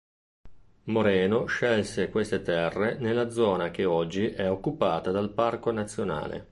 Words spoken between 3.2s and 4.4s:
zona che oggi